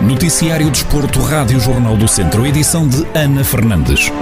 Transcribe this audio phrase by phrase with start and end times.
[0.00, 4.12] Noticiário Desporto, Rádio Jornal do Centro, edição de Ana Fernandes.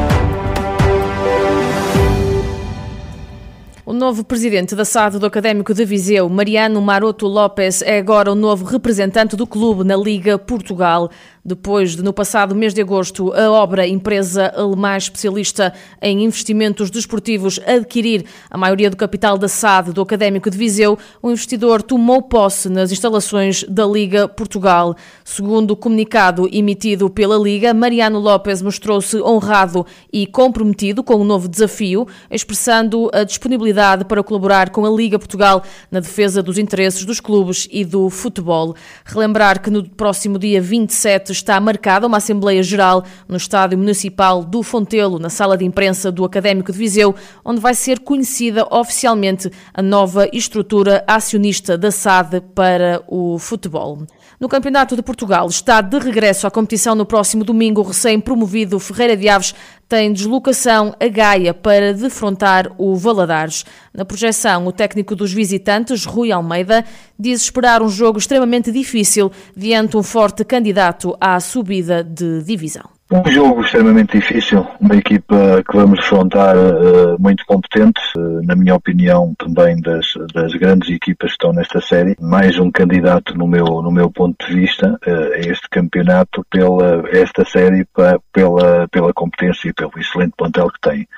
[3.84, 8.34] O novo presidente da SAD do Académico de Viseu, Mariano Maroto Lopes, é agora o
[8.34, 11.10] novo representante do clube na Liga Portugal
[11.44, 17.60] depois de, no passado mês de agosto, a obra empresa alemã especialista em investimentos desportivos
[17.66, 22.70] adquirir a maioria do capital da SAD do Académico de Viseu, o investidor tomou posse
[22.70, 24.96] nas instalações da Liga Portugal.
[25.22, 31.46] Segundo o comunicado emitido pela Liga, Mariano Lopes mostrou-se honrado e comprometido com o novo
[31.46, 37.20] desafio, expressando a disponibilidade para colaborar com a Liga Portugal na defesa dos interesses dos
[37.20, 38.74] clubes e do futebol.
[39.04, 44.62] Relembrar que no próximo dia 27 está marcada uma Assembleia Geral no Estádio Municipal do
[44.62, 49.82] Fontelo, na sala de imprensa do Académico de Viseu, onde vai ser conhecida oficialmente a
[49.82, 54.06] nova estrutura acionista da SAD para o futebol.
[54.40, 59.16] No Campeonato de Portugal está de regresso à competição no próximo domingo o recém-promovido Ferreira
[59.16, 59.54] de Aves
[59.88, 63.64] tem deslocação a Gaia para defrontar o Valadares.
[63.92, 66.84] Na projeção, o técnico dos visitantes, Rui Almeida,
[67.18, 72.93] diz esperar um jogo extremamente difícil diante um forte candidato à subida de divisão.
[73.14, 78.74] Um jogo extremamente difícil, uma equipa que vamos defrontar uh, muito competente, uh, na minha
[78.74, 83.66] opinião também das, das grandes equipas que estão nesta série, mais um candidato no meu,
[83.66, 89.12] no meu ponto de vista uh, a este campeonato pela esta série pa, pela, pela
[89.12, 91.08] competência e pelo excelente plantel que tem.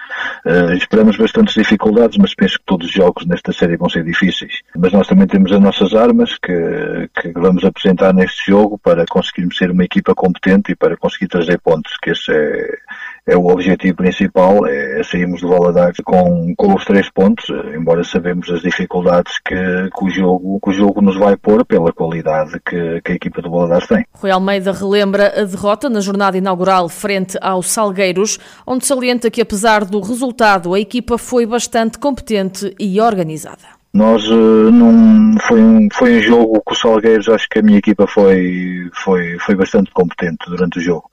[0.76, 4.62] Esperamos bastantes dificuldades, mas penso que todos os jogos nesta série vão ser difíceis.
[4.76, 9.56] Mas nós também temos as nossas armas que, que vamos apresentar neste jogo para conseguirmos
[9.56, 12.78] ser uma equipa competente e para conseguir trazer pontos, que esse é,
[13.26, 18.04] é o objetivo principal, é, é sairmos do Valadares com, com os três pontos, embora
[18.04, 22.52] sabemos as dificuldades que, que, o, jogo, que o jogo nos vai pôr pela qualidade
[22.64, 24.04] que, que a equipa do Valadares tem.
[24.12, 29.84] Rui Almeida relembra a derrota na jornada inaugural frente aos Salgueiros, onde salienta que apesar
[29.84, 33.76] do resultado, a equipa foi bastante competente e organizada.
[33.92, 37.78] Nós uh, não foi um, foi um jogo com os Salgueiros, acho que a minha
[37.78, 41.10] equipa foi, foi, foi bastante competente durante o jogo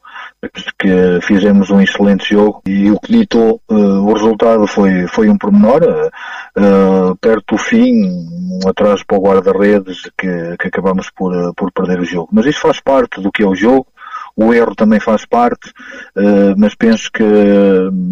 [0.77, 5.37] que fizemos um excelente jogo e o que ditou uh, o resultado foi, foi um
[5.37, 11.71] pormenor, uh, perto do fim, um atraso para o guarda-redes que, que acabamos por, por
[11.71, 12.29] perder o jogo.
[12.31, 13.87] Mas isso faz parte do que é o jogo,
[14.35, 15.71] o erro também faz parte,
[16.15, 17.23] eh, mas penso que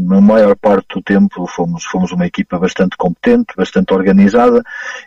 [0.07, 4.61] na maior parte do tempo fomos, fomos uma equipa bastante competente, bastante organizada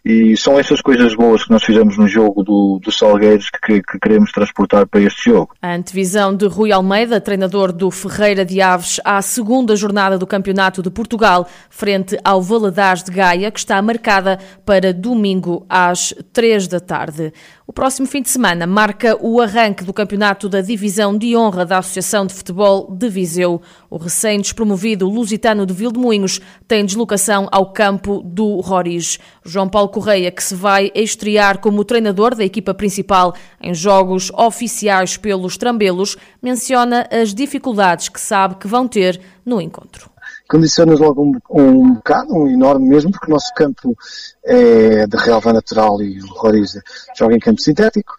[0.04, 3.98] e são essas coisas boas que nós fizemos no jogo do, do Salgueiros que, que
[4.00, 5.54] queremos transportar para este jogo.
[5.62, 10.82] A antevisão de Rui Almeida, treinador do Ferreira de Aves, à segunda jornada do Campeonato
[10.82, 16.80] de Portugal, frente ao Valadares de Gaia, que está marcada para domingo às três da
[16.80, 17.32] tarde.
[17.66, 21.78] O próximo fim de semana marca o arranque do Campeonato da Divisão de Honra da
[21.78, 23.62] Associação de Futebol de Viseu.
[23.88, 29.18] O recém-despromovido Lusitano de Vildemoinhos tem deslocação ao campo do Roriz.
[29.42, 35.16] João Paulo Correia, que se vai estrear como treinador da equipa principal em jogos oficiais
[35.16, 40.13] pelos Trambelos, menciona as dificuldades que sabe que vão ter no encontro
[40.48, 43.96] condiciona-nos logo um, um bocado, um enorme mesmo, porque o nosso campo
[44.44, 46.78] é de relva natural e o Roriz
[47.16, 48.14] joga em campo sintético.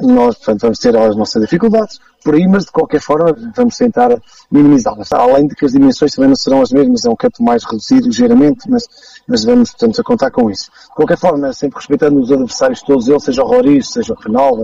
[0.00, 4.18] Nós, portanto, vamos ter as nossas dificuldades por aí, mas de qualquer forma vamos tentar
[4.50, 5.12] minimizá-las.
[5.12, 8.06] Além de que as dimensões também não serão as mesmas, é um campo mais reduzido
[8.06, 8.88] ligeiramente, mas,
[9.28, 10.70] mas vamos, portanto, a contar com isso.
[10.88, 14.62] De qualquer forma, sempre respeitando os adversários todos eles, seja o Roriz, seja o Renalva.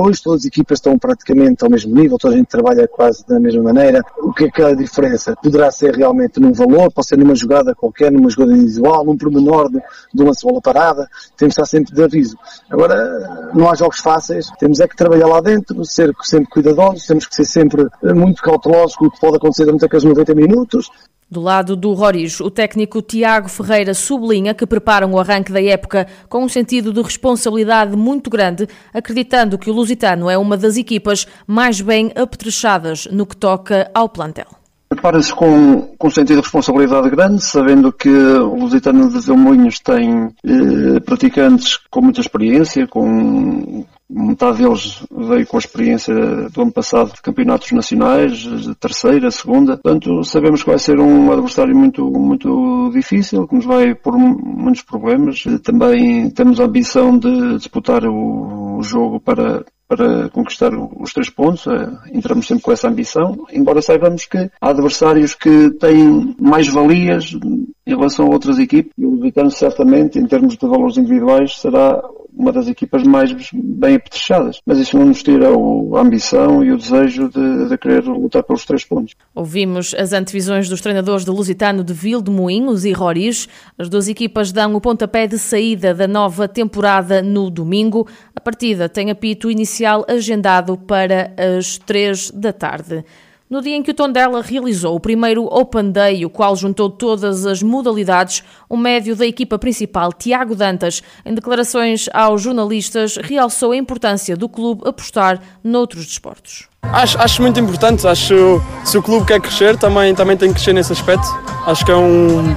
[0.00, 3.40] Hoje todas as equipas estão praticamente ao mesmo nível, toda a gente trabalha quase da
[3.40, 4.02] mesma maneira.
[4.18, 5.34] O que é que é a diferença?
[5.42, 9.70] Poderá ser realmente num valor, pode ser numa jogada qualquer, numa jogada individual, num pormenor
[9.70, 9.80] de,
[10.12, 12.36] de uma bola parada, temos que estar sempre de aviso.
[12.68, 17.26] Agora, não há jogos fáceis, temos é que trabalhar lá dentro, ser sempre cuidadosos, temos
[17.26, 20.90] que ser sempre muito cautelosos com o que pode acontecer durante aqueles 90 minutos.
[21.30, 26.08] Do lado do Roriz, o técnico Tiago Ferreira sublinha que preparam o arranque da época
[26.28, 31.28] com um sentido de responsabilidade muito grande, acreditando que o Lusitano é uma das equipas
[31.46, 34.48] mais bem apetrechadas no que toca ao plantel.
[34.88, 40.34] Prepara-se com, com um sentido de responsabilidade grande, sabendo que o Lusitano de Vilmoinhos tem
[40.44, 46.12] eh, praticantes com muita experiência, com, Metade deles veio com a experiência
[46.50, 48.44] do ano passado de campeonatos nacionais,
[48.80, 49.76] terceira, segunda.
[49.76, 54.82] Portanto, sabemos que vai ser um adversário muito, muito difícil, que nos vai pôr muitos
[54.82, 55.44] problemas.
[55.62, 61.66] Também temos a ambição de disputar o jogo para para conquistar os três pontos,
[62.14, 67.90] entramos sempre com essa ambição, embora saibamos que há adversários que têm mais valias em
[67.90, 72.00] relação a outras equipes, e o Lusitano certamente, em termos de valores individuais, será
[72.40, 74.60] uma das equipas mais bem apetrechadas.
[74.64, 78.64] Mas isso não nos tira a ambição e o desejo de, de, querer lutar pelos
[78.64, 79.14] três pontos.
[79.34, 83.46] Ouvimos as antevisões dos treinadores de Lusitano de Vil de Moinhos e Roriz.
[83.78, 88.08] As duas equipas dão o pontapé de saída da nova temporada no domingo.
[88.34, 93.04] A partida tem apito inicial agendado para as três da tarde
[93.50, 97.44] no dia em que o Tondela realizou o primeiro Open Day, o qual juntou todas
[97.44, 103.76] as modalidades, o médio da equipa principal, Tiago Dantas, em declarações aos jornalistas, realçou a
[103.76, 106.68] importância do clube apostar noutros desportos.
[106.82, 110.72] Acho, acho muito importante, acho se o clube quer crescer, também, também tem que crescer
[110.72, 111.26] nesse aspecto.
[111.66, 112.54] Acho que é um,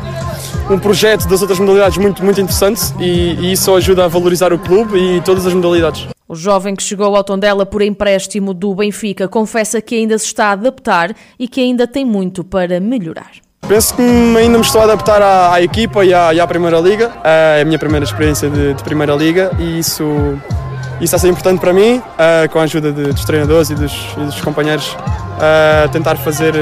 [0.69, 4.59] um projeto das outras modalidades muito, muito interessante e, e isso ajuda a valorizar o
[4.59, 6.12] clube e todas as modalidades.
[6.27, 10.47] O jovem que chegou ao Tondela por empréstimo do Benfica confessa que ainda se está
[10.47, 13.31] a adaptar e que ainda tem muito para melhorar.
[13.67, 16.79] Penso que ainda me estou a adaptar à, à equipa e à, e à, Primeira
[16.79, 17.11] Liga.
[17.23, 20.03] É a minha primeira experiência de, de Primeira Liga e isso,
[20.95, 23.75] isso está a ser importante para mim, uh, com a ajuda de, dos treinadores e
[23.75, 26.53] dos, e dos companheiros, uh, tentar fazer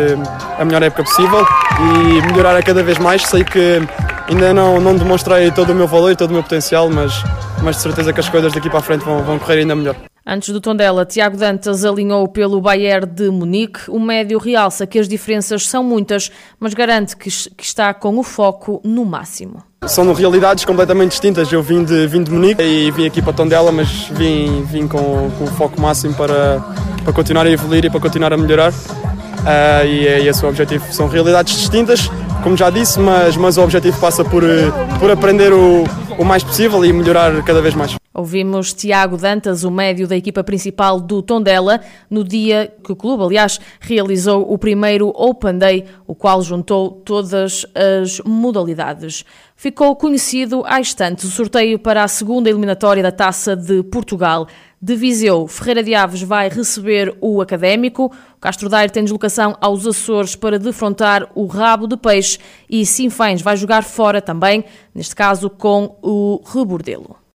[0.58, 1.46] a melhor época possível
[1.80, 3.24] e melhorar a cada vez mais.
[3.28, 3.80] Sei que
[4.28, 7.24] ainda não, não demonstrei todo o meu valor e todo o meu potencial, mas,
[7.62, 9.96] mas de certeza que as coisas daqui para a frente vão, vão correr ainda melhor.
[10.26, 13.90] Antes do Tondela, Tiago Dantas alinhou pelo Bayern de Munique.
[13.90, 18.24] O médio realça que as diferenças são muitas, mas garante que, que está com o
[18.24, 19.64] foco no máximo.
[19.88, 21.52] São realidades completamente distintas.
[21.52, 25.32] Eu vim de, vim de Munique e vim aqui para Tondela, mas vim, vim com,
[25.32, 26.64] com o foco máximo para,
[27.04, 28.72] para continuar a evoluir e para continuar a melhorar.
[28.72, 30.86] Uh, e é esse o objetivo.
[30.94, 32.12] São realidades distintas,
[32.44, 35.84] como já disse, mas, mas o objetivo passa por, eh, por aprender o,
[36.22, 38.01] o mais possível e melhorar cada vez mais.
[38.14, 41.80] Ouvimos Tiago Dantas, o médio da equipa principal do Tondela,
[42.10, 47.66] no dia que o clube, aliás, realizou o primeiro Open Day, o qual juntou todas
[47.74, 49.24] as modalidades.
[49.56, 54.46] Ficou conhecido há instantes o sorteio para a segunda eliminatória da Taça de Portugal.
[54.82, 58.12] De Viseu, Ferreira de Aves vai receber o Académico.
[58.42, 63.56] Castro Daire tem deslocação aos Açores para defrontar o Rabo de Peixe e Sinfães vai
[63.56, 67.22] jogar fora também, neste caso com o Rebordelo.